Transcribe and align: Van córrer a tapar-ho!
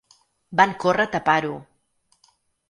Van 0.61 0.73
córrer 0.83 1.05
a 1.09 1.11
tapar-ho! 1.17 1.53